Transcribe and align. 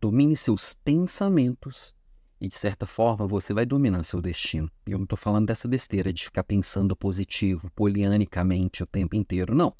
domine 0.00 0.34
seus 0.34 0.74
pensamentos 0.82 1.94
e, 2.40 2.48
de 2.48 2.54
certa 2.54 2.86
forma, 2.86 3.26
você 3.26 3.52
vai 3.52 3.66
dominar 3.66 4.02
seu 4.02 4.20
destino. 4.20 4.70
E 4.86 4.92
eu 4.92 4.98
não 4.98 5.04
estou 5.04 5.18
falando 5.18 5.46
dessa 5.46 5.68
besteira 5.68 6.12
de 6.12 6.24
ficar 6.24 6.42
pensando 6.42 6.96
positivo, 6.96 7.70
polianicamente 7.76 8.82
o 8.82 8.86
tempo 8.86 9.14
inteiro, 9.14 9.54
não. 9.54 9.74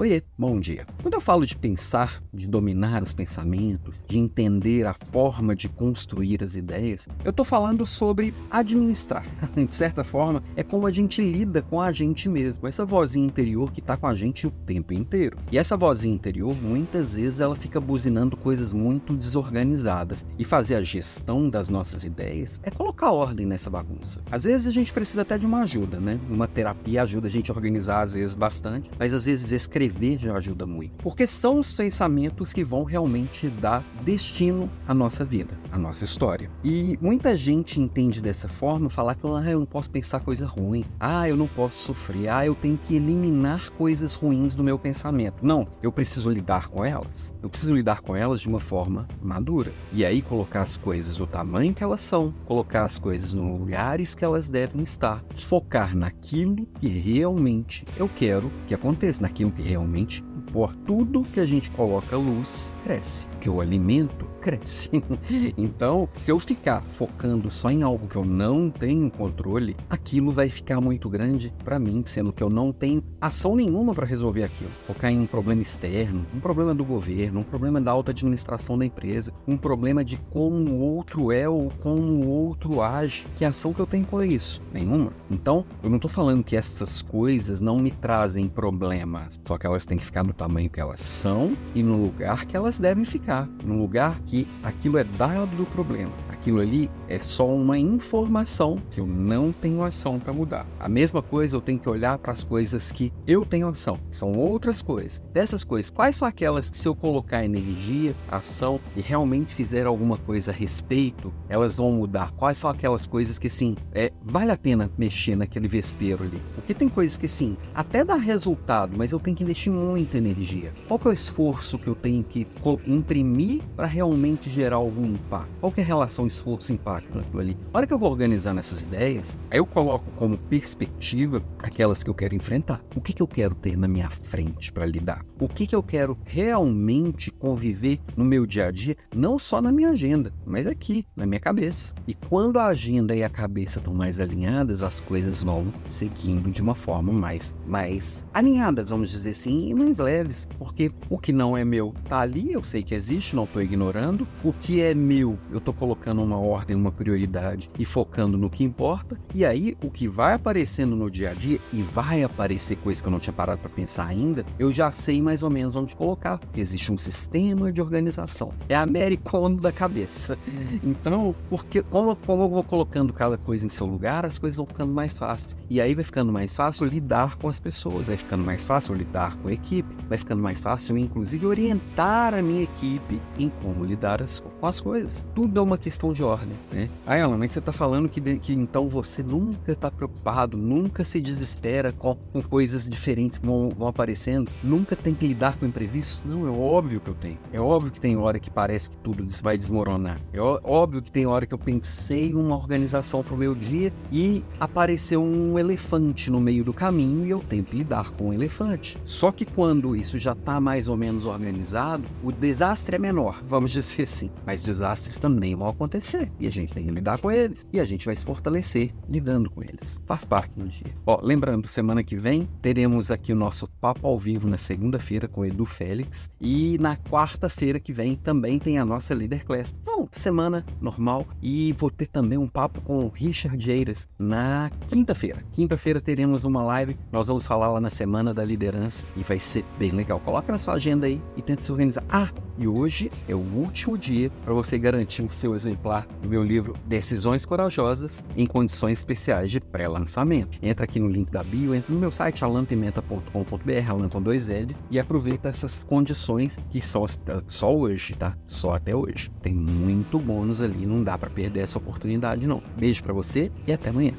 Oiê, 0.00 0.22
bom 0.38 0.58
dia. 0.58 0.86
Quando 1.02 1.12
eu 1.12 1.20
falo 1.20 1.44
de 1.44 1.54
pensar, 1.54 2.22
de 2.32 2.46
dominar 2.46 3.02
os 3.02 3.12
pensamentos, 3.12 3.94
de 4.08 4.16
entender 4.16 4.86
a 4.86 4.96
forma 5.12 5.54
de 5.54 5.68
construir 5.68 6.42
as 6.42 6.56
ideias, 6.56 7.06
eu 7.22 7.28
estou 7.28 7.44
falando 7.44 7.84
sobre 7.84 8.32
administrar. 8.50 9.26
de 9.54 9.76
certa 9.76 10.02
forma, 10.02 10.42
é 10.56 10.62
como 10.62 10.86
a 10.86 10.90
gente 10.90 11.20
lida 11.20 11.60
com 11.60 11.82
a 11.82 11.92
gente 11.92 12.30
mesmo, 12.30 12.66
essa 12.66 12.82
vozinha 12.82 13.26
interior 13.26 13.70
que 13.70 13.80
está 13.80 13.94
com 13.94 14.06
a 14.06 14.14
gente 14.14 14.46
o 14.46 14.50
tempo 14.50 14.94
inteiro. 14.94 15.36
E 15.52 15.58
essa 15.58 15.76
vozinha 15.76 16.14
interior, 16.14 16.56
muitas 16.56 17.14
vezes, 17.14 17.38
ela 17.38 17.54
fica 17.54 17.78
buzinando 17.78 18.38
coisas 18.38 18.72
muito 18.72 19.14
desorganizadas. 19.14 20.24
E 20.38 20.46
fazer 20.46 20.76
a 20.76 20.80
gestão 20.80 21.50
das 21.50 21.68
nossas 21.68 22.04
ideias 22.04 22.58
é 22.62 22.70
colocar 22.70 23.10
ordem 23.10 23.44
nessa 23.44 23.68
bagunça. 23.68 24.22
Às 24.32 24.44
vezes 24.44 24.66
a 24.66 24.72
gente 24.72 24.94
precisa 24.94 25.20
até 25.20 25.36
de 25.36 25.44
uma 25.44 25.64
ajuda, 25.64 26.00
né? 26.00 26.18
Uma 26.30 26.48
terapia 26.48 27.02
ajuda 27.02 27.28
a 27.28 27.30
gente 27.30 27.50
a 27.50 27.54
organizar, 27.54 28.00
às 28.00 28.14
vezes, 28.14 28.34
bastante, 28.34 28.90
mas 28.98 29.12
às 29.12 29.26
vezes 29.26 29.52
escrever 29.52 29.89
escrever 29.90 30.18
já 30.18 30.36
ajuda 30.36 30.66
muito. 30.66 30.92
Porque 31.02 31.26
são 31.26 31.58
os 31.58 31.72
pensamentos 31.72 32.52
que 32.52 32.64
vão 32.64 32.84
realmente 32.84 33.48
dar 33.48 33.84
destino 34.04 34.70
à 34.86 34.94
nossa 34.94 35.24
vida, 35.24 35.58
à 35.70 35.78
nossa 35.78 36.04
história. 36.04 36.50
E 36.64 36.98
muita 37.00 37.36
gente 37.36 37.80
entende 37.80 38.20
dessa 38.20 38.48
forma, 38.48 38.88
falar 38.88 39.14
que 39.14 39.26
ah, 39.26 39.50
eu 39.50 39.58
não 39.58 39.66
posso 39.66 39.90
pensar 39.90 40.20
coisa 40.20 40.46
ruim, 40.46 40.84
ah, 40.98 41.28
eu 41.28 41.36
não 41.36 41.46
posso 41.46 41.78
sofrer, 41.80 42.28
ah, 42.28 42.46
eu 42.46 42.54
tenho 42.54 42.78
que 42.78 42.96
eliminar 42.96 43.70
coisas 43.72 44.14
ruins 44.14 44.54
do 44.54 44.62
meu 44.62 44.78
pensamento. 44.78 45.44
Não, 45.44 45.66
eu 45.82 45.92
preciso 45.92 46.30
lidar 46.30 46.68
com 46.68 46.84
elas. 46.84 47.34
Eu 47.42 47.48
preciso 47.48 47.74
lidar 47.74 48.00
com 48.00 48.14
elas 48.14 48.40
de 48.40 48.48
uma 48.48 48.60
forma 48.60 49.08
madura. 49.22 49.72
E 49.92 50.04
aí 50.04 50.22
colocar 50.22 50.62
as 50.62 50.76
coisas 50.76 51.16
do 51.16 51.26
tamanho 51.26 51.74
que 51.74 51.82
elas 51.82 52.00
são, 52.00 52.32
colocar 52.46 52.84
as 52.84 52.98
coisas 52.98 53.32
nos 53.32 53.58
lugares 53.58 54.14
que 54.14 54.24
elas 54.24 54.48
devem 54.48 54.82
estar, 54.82 55.24
focar 55.34 55.96
naquilo 55.96 56.66
que 56.80 56.88
realmente 56.88 57.84
eu 57.96 58.08
quero 58.08 58.50
que 58.66 58.74
aconteça, 58.74 59.22
naquilo 59.22 59.50
que 59.50 59.62
realmente 59.62 59.79
realmente 59.80 60.22
por 60.52 60.74
tudo 60.76 61.24
que 61.32 61.40
a 61.40 61.46
gente 61.46 61.70
coloca 61.70 62.16
luz 62.16 62.74
cresce, 62.84 63.26
que 63.40 63.48
o 63.48 63.60
alimento 63.60 64.29
cresce. 64.40 64.90
então, 65.56 66.08
se 66.24 66.32
eu 66.32 66.40
ficar 66.40 66.82
focando 66.82 67.50
só 67.50 67.70
em 67.70 67.82
algo 67.82 68.08
que 68.08 68.16
eu 68.16 68.24
não 68.24 68.70
tenho 68.70 69.10
controle, 69.10 69.76
aquilo 69.88 70.32
vai 70.32 70.48
ficar 70.48 70.80
muito 70.80 71.08
grande 71.08 71.52
para 71.64 71.78
mim, 71.78 72.02
sendo 72.06 72.32
que 72.32 72.42
eu 72.42 72.50
não 72.50 72.72
tenho 72.72 73.02
ação 73.20 73.54
nenhuma 73.54 73.94
para 73.94 74.06
resolver 74.06 74.44
aquilo. 74.44 74.70
Focar 74.86 75.12
em 75.12 75.20
um 75.20 75.26
problema 75.26 75.62
externo, 75.62 76.26
um 76.34 76.40
problema 76.40 76.74
do 76.74 76.84
governo, 76.84 77.40
um 77.40 77.44
problema 77.44 77.80
da 77.80 77.92
alta 77.92 78.10
administração 78.10 78.78
da 78.78 78.86
empresa, 78.86 79.32
um 79.46 79.56
problema 79.56 80.04
de 80.04 80.16
como 80.30 80.70
o 80.70 80.80
outro 80.80 81.30
é 81.30 81.48
ou 81.48 81.70
como 81.80 82.24
o 82.24 82.28
outro 82.28 82.82
age. 82.82 83.26
Que 83.36 83.44
ação 83.44 83.72
que 83.72 83.80
eu 83.80 83.86
tenho 83.86 84.06
com 84.06 84.22
isso? 84.22 84.62
Nenhuma. 84.72 85.12
Então, 85.30 85.64
eu 85.82 85.90
não 85.90 85.96
estou 85.96 86.10
falando 86.10 86.42
que 86.42 86.56
essas 86.56 87.02
coisas 87.02 87.60
não 87.60 87.78
me 87.78 87.90
trazem 87.90 88.48
problemas, 88.48 89.38
só 89.46 89.58
que 89.58 89.66
elas 89.66 89.84
têm 89.84 89.98
que 89.98 90.04
ficar 90.04 90.24
no 90.24 90.32
tamanho 90.32 90.70
que 90.70 90.80
elas 90.80 91.00
são 91.00 91.56
e 91.74 91.82
no 91.82 91.96
lugar 91.96 92.46
que 92.46 92.56
elas 92.56 92.78
devem 92.78 93.04
ficar, 93.04 93.48
no 93.64 93.78
lugar 93.78 94.20
que 94.30 94.46
aquilo 94.62 94.96
é 94.96 95.04
dado 95.04 95.56
do 95.56 95.66
problema. 95.66 96.12
Aquilo 96.40 96.60
ali 96.60 96.90
é 97.06 97.20
só 97.20 97.46
uma 97.46 97.78
informação 97.78 98.78
que 98.90 98.98
eu 98.98 99.06
não 99.06 99.52
tenho 99.52 99.82
ação 99.82 100.18
para 100.18 100.32
mudar. 100.32 100.66
A 100.78 100.88
mesma 100.88 101.20
coisa 101.20 101.54
eu 101.54 101.60
tenho 101.60 101.78
que 101.78 101.86
olhar 101.86 102.16
para 102.16 102.32
as 102.32 102.42
coisas 102.42 102.90
que 102.90 103.12
eu 103.26 103.44
tenho 103.44 103.68
ação, 103.68 103.98
são 104.10 104.32
outras 104.32 104.80
coisas. 104.80 105.20
Dessas 105.34 105.62
coisas, 105.62 105.90
quais 105.90 106.16
são 106.16 106.26
aquelas 106.26 106.70
que 106.70 106.78
se 106.78 106.88
eu 106.88 106.94
colocar 106.94 107.44
energia, 107.44 108.14
ação 108.26 108.80
e 108.96 109.02
realmente 109.02 109.54
fizer 109.54 109.84
alguma 109.84 110.16
coisa 110.16 110.50
a 110.50 110.54
respeito, 110.54 111.30
elas 111.46 111.76
vão 111.76 111.92
mudar? 111.92 112.32
Quais 112.32 112.56
são 112.56 112.70
aquelas 112.70 113.06
coisas 113.06 113.38
que 113.38 113.50
sim, 113.50 113.76
é, 113.92 114.10
vale 114.22 114.50
a 114.50 114.56
pena 114.56 114.90
mexer 114.96 115.36
naquele 115.36 115.68
vespeiro 115.68 116.24
ali? 116.24 116.40
Porque 116.54 116.72
tem 116.72 116.88
coisas 116.88 117.18
que 117.18 117.28
sim, 117.28 117.54
até 117.74 118.02
dá 118.02 118.14
resultado, 118.14 118.96
mas 118.96 119.12
eu 119.12 119.20
tenho 119.20 119.36
que 119.36 119.42
investir 119.42 119.70
muita 119.70 120.16
energia. 120.16 120.72
Qual 120.88 120.98
é 121.04 121.08
o 121.08 121.12
esforço 121.12 121.78
que 121.78 121.88
eu 121.88 121.94
tenho 121.94 122.24
que 122.24 122.46
imprimir 122.86 123.60
para 123.76 123.86
realmente 123.86 124.48
gerar 124.48 124.76
algum 124.76 125.04
impacto? 125.04 125.50
Qual 125.60 125.74
é 125.76 125.82
a 125.82 125.84
relação 125.84 126.29
esforço-impacto 126.30 127.16
naquilo 127.16 127.40
ali? 127.40 127.56
A 127.72 127.78
hora 127.78 127.86
que 127.86 127.92
eu 127.92 127.98
vou 127.98 128.10
organizando 128.10 128.60
essas 128.60 128.80
ideias, 128.80 129.38
aí 129.50 129.58
eu 129.58 129.66
coloco 129.66 130.10
como 130.16 130.38
perspectiva 130.38 131.42
aquelas 131.58 132.02
que 132.02 132.10
eu 132.10 132.14
quero 132.14 132.34
enfrentar. 132.34 132.80
O 132.94 133.00
que, 133.00 133.12
que 133.12 133.22
eu 133.22 133.28
quero 133.28 133.54
ter 133.54 133.76
na 133.76 133.86
minha 133.86 134.08
frente 134.08 134.72
para 134.72 134.86
lidar? 134.86 135.24
O 135.38 135.48
que, 135.48 135.66
que 135.66 135.74
eu 135.74 135.82
quero 135.82 136.16
realmente 136.24 137.30
conviver 137.30 138.00
no 138.16 138.24
meu 138.24 138.46
dia 138.46 138.66
a 138.66 138.70
dia, 138.70 138.96
não 139.14 139.38
só 139.38 139.60
na 139.60 139.72
minha 139.72 139.90
agenda, 139.90 140.32
mas 140.44 140.66
aqui, 140.66 141.06
na 141.14 141.26
minha 141.26 141.40
cabeça. 141.40 141.94
E 142.06 142.14
quando 142.14 142.58
a 142.58 142.66
agenda 142.66 143.14
e 143.14 143.22
a 143.22 143.28
cabeça 143.28 143.78
estão 143.78 143.94
mais 143.94 144.20
alinhadas, 144.20 144.82
as 144.82 145.00
coisas 145.00 145.42
vão 145.42 145.72
seguindo 145.88 146.50
de 146.50 146.62
uma 146.62 146.74
forma 146.74 147.12
mais, 147.12 147.54
mais 147.66 148.24
alinhadas, 148.32 148.90
vamos 148.90 149.10
dizer 149.10 149.30
assim, 149.30 149.70
e 149.70 149.74
mais 149.74 149.98
leves. 149.98 150.46
Porque 150.58 150.90
o 151.08 151.18
que 151.18 151.32
não 151.32 151.56
é 151.56 151.64
meu 151.64 151.94
tá 152.08 152.20
ali, 152.20 152.52
eu 152.52 152.62
sei 152.62 152.82
que 152.82 152.94
existe, 152.94 153.34
não 153.34 153.44
estou 153.44 153.62
ignorando 153.62 154.26
o 154.44 154.52
que 154.52 154.80
é 154.80 154.94
meu, 154.94 155.38
eu 155.50 155.58
estou 155.58 155.74
colocando 155.74 156.19
uma 156.22 156.38
ordem, 156.38 156.76
uma 156.76 156.90
prioridade 156.90 157.70
e 157.78 157.84
focando 157.84 158.36
no 158.36 158.50
que 158.50 158.64
importa. 158.64 159.18
E 159.34 159.44
aí, 159.44 159.76
o 159.82 159.90
que 159.90 160.08
vai 160.08 160.34
aparecendo 160.34 160.96
no 160.96 161.10
dia 161.10 161.30
a 161.30 161.34
dia 161.34 161.58
e 161.72 161.82
vai 161.82 162.22
aparecer 162.22 162.76
coisa 162.76 163.00
que 163.00 163.08
eu 163.08 163.12
não 163.12 163.20
tinha 163.20 163.32
parado 163.32 163.60
para 163.60 163.70
pensar 163.70 164.06
ainda, 164.06 164.44
eu 164.58 164.72
já 164.72 164.90
sei 164.92 165.22
mais 165.22 165.42
ou 165.42 165.50
menos 165.50 165.76
onde 165.76 165.94
colocar. 165.94 166.40
Existe 166.54 166.92
um 166.92 166.98
sistema 166.98 167.72
de 167.72 167.80
organização. 167.80 168.52
É 168.68 168.74
americano 168.74 169.56
da 169.60 169.72
cabeça. 169.72 170.36
Então, 170.82 171.34
porque 171.48 171.82
como, 171.82 172.16
como 172.16 172.44
eu 172.44 172.48
vou 172.48 172.64
colocando 172.64 173.12
cada 173.12 173.38
coisa 173.38 173.64
em 173.64 173.68
seu 173.68 173.86
lugar, 173.86 174.26
as 174.26 174.38
coisas 174.38 174.56
vão 174.56 174.66
ficando 174.66 174.92
mais 174.92 175.12
fáceis. 175.12 175.56
E 175.68 175.80
aí 175.80 175.94
vai 175.94 176.04
ficando 176.04 176.32
mais 176.32 176.54
fácil 176.54 176.86
lidar 176.86 177.36
com 177.36 177.48
as 177.48 177.60
pessoas, 177.60 178.08
vai 178.08 178.16
ficando 178.16 178.44
mais 178.44 178.64
fácil 178.64 178.94
lidar 178.94 179.36
com 179.36 179.48
a 179.48 179.52
equipe, 179.52 179.88
vai 180.08 180.18
ficando 180.18 180.42
mais 180.42 180.60
fácil, 180.60 180.96
inclusive, 180.98 181.46
orientar 181.46 182.34
a 182.34 182.42
minha 182.42 182.62
equipe 182.62 183.20
em 183.38 183.48
como 183.62 183.84
lidar 183.84 184.00
lidar 184.00 184.22
as, 184.22 184.40
com 184.40 184.66
as 184.66 184.80
coisas. 184.80 185.26
Tudo 185.34 185.58
é 185.58 185.62
uma 185.62 185.78
questão 185.78 186.09
de 186.12 186.22
ordem, 186.22 186.56
né? 186.72 186.88
Ah, 187.06 187.16
Ela, 187.16 187.36
mas 187.36 187.50
você 187.50 187.58
está 187.58 187.72
falando 187.72 188.08
que, 188.08 188.20
de, 188.20 188.38
que 188.38 188.52
então 188.52 188.88
você 188.88 189.22
nunca 189.22 189.72
está 189.72 189.90
preocupado, 189.90 190.56
nunca 190.56 191.04
se 191.04 191.20
desespera 191.20 191.92
com, 191.92 192.16
com 192.32 192.42
coisas 192.42 192.88
diferentes 192.88 193.38
que 193.38 193.46
vão, 193.46 193.70
vão, 193.70 193.88
aparecendo, 193.88 194.50
nunca 194.62 194.96
tem 194.96 195.14
que 195.14 195.26
lidar 195.26 195.58
com 195.58 195.66
imprevistos? 195.66 196.22
Não, 196.24 196.46
é 196.46 196.50
óbvio 196.50 197.00
que 197.00 197.08
eu 197.08 197.14
tenho. 197.14 197.38
É 197.52 197.60
óbvio 197.60 197.92
que 197.92 198.00
tem 198.00 198.16
hora 198.16 198.38
que 198.38 198.50
parece 198.50 198.90
que 198.90 198.96
tudo 198.98 199.26
vai 199.42 199.56
desmoronar. 199.56 200.18
É 200.32 200.40
óbvio 200.40 201.02
que 201.02 201.10
tem 201.10 201.26
hora 201.26 201.46
que 201.46 201.54
eu 201.54 201.58
pensei 201.58 202.34
uma 202.34 202.56
organização 202.56 203.22
para 203.22 203.34
o 203.34 203.36
meu 203.36 203.54
dia 203.54 203.92
e 204.10 204.44
apareceu 204.58 205.22
um 205.22 205.58
elefante 205.58 206.30
no 206.30 206.40
meio 206.40 206.64
do 206.64 206.72
caminho 206.72 207.26
e 207.26 207.30
eu 207.30 207.40
tenho 207.40 207.64
que 207.64 207.76
lidar 207.76 208.10
com 208.10 208.30
o 208.30 208.32
elefante. 208.34 208.98
Só 209.04 209.30
que 209.30 209.44
quando 209.44 209.94
isso 209.96 210.18
já 210.18 210.32
está 210.32 210.60
mais 210.60 210.88
ou 210.88 210.96
menos 210.96 211.24
organizado, 211.24 212.04
o 212.22 212.32
desastre 212.32 212.96
é 212.96 212.98
menor. 212.98 213.42
Vamos 213.46 213.70
dizer 213.70 214.02
assim. 214.02 214.30
Mas 214.46 214.62
desastres 214.62 215.18
também 215.18 215.54
vão 215.54 215.68
acontecer. 215.68 215.99
E 216.38 216.46
a 216.46 216.50
gente 216.50 216.72
tem 216.72 216.84
que 216.84 216.90
lidar 216.90 217.18
com 217.18 217.30
eles. 217.30 217.66
E 217.72 217.80
a 217.80 217.84
gente 217.84 218.06
vai 218.06 218.16
se 218.16 218.24
fortalecer 218.24 218.92
lidando 219.08 219.50
com 219.50 219.62
eles. 219.62 220.00
Faz 220.06 220.24
parte 220.24 220.52
do 220.56 220.66
dia. 220.68 220.94
Ó, 221.06 221.20
lembrando, 221.22 221.68
semana 221.68 222.02
que 222.02 222.16
vem 222.16 222.48
teremos 222.62 223.10
aqui 223.10 223.32
o 223.32 223.36
nosso 223.36 223.68
papo 223.80 224.06
ao 224.06 224.18
vivo 224.18 224.48
na 224.48 224.56
segunda-feira 224.56 225.28
com 225.28 225.42
o 225.42 225.46
Edu 225.46 225.64
Félix. 225.64 226.30
E 226.40 226.78
na 226.78 226.96
quarta-feira 226.96 227.78
que 227.78 227.92
vem 227.92 228.16
também 228.16 228.58
tem 228.58 228.78
a 228.78 228.84
nossa 228.84 229.14
Leader 229.14 229.44
Class. 229.44 229.74
Então, 229.82 230.08
semana 230.12 230.64
normal. 230.80 231.26
E 231.42 231.72
vou 231.74 231.90
ter 231.90 232.06
também 232.06 232.38
um 232.38 232.48
papo 232.48 232.80
com 232.80 233.04
o 233.04 233.08
Richard 233.08 233.70
Eiras 233.70 234.08
na 234.18 234.70
quinta-feira. 234.88 235.44
Quinta-feira 235.52 236.00
teremos 236.00 236.44
uma 236.44 236.62
live. 236.62 236.96
Nós 237.12 237.28
vamos 237.28 237.46
falar 237.46 237.70
lá 237.70 237.80
na 237.80 237.90
Semana 237.90 238.32
da 238.32 238.44
Liderança. 238.44 239.04
E 239.16 239.22
vai 239.22 239.38
ser 239.38 239.64
bem 239.78 239.90
legal. 239.90 240.20
Coloca 240.20 240.52
na 240.52 240.58
sua 240.58 240.74
agenda 240.74 241.06
aí 241.06 241.20
e 241.36 241.42
tente 241.42 241.64
se 241.64 241.72
organizar. 241.72 242.04
Ah, 242.08 242.30
e 242.60 242.68
hoje 242.68 243.10
é 243.26 243.34
o 243.34 243.38
último 243.38 243.96
dia 243.96 244.30
para 244.44 244.52
você 244.52 244.78
garantir 244.78 245.22
o 245.22 245.32
seu 245.32 245.54
exemplar 245.54 246.06
do 246.20 246.28
meu 246.28 246.44
livro 246.44 246.74
Decisões 246.84 247.46
Corajosas 247.46 248.22
em 248.36 248.44
Condições 248.46 248.98
Especiais 248.98 249.50
de 249.50 249.58
Pré-Lançamento. 249.58 250.58
Entra 250.60 250.84
aqui 250.84 251.00
no 251.00 251.08
link 251.08 251.30
da 251.30 251.42
bio, 251.42 251.74
entra 251.74 251.92
no 251.92 251.98
meu 251.98 252.12
site 252.12 252.44
alampimenta.com.br, 252.44 253.90
alan 253.90 254.08
com 254.10 254.20
dois 254.20 254.50
L, 254.50 254.76
e 254.90 255.00
aproveita 255.00 255.48
essas 255.48 255.82
condições 255.84 256.58
que 256.68 256.86
só, 256.86 257.06
só 257.48 257.74
hoje, 257.74 258.14
tá? 258.14 258.36
Só 258.46 258.74
até 258.74 258.94
hoje. 258.94 259.30
Tem 259.40 259.54
muito 259.54 260.18
bônus 260.18 260.60
ali, 260.60 260.84
não 260.84 261.02
dá 261.02 261.16
para 261.16 261.30
perder 261.30 261.60
essa 261.60 261.78
oportunidade 261.78 262.46
não. 262.46 262.62
Beijo 262.76 263.02
para 263.02 263.14
você 263.14 263.50
e 263.66 263.72
até 263.72 263.88
amanhã. 263.88 264.12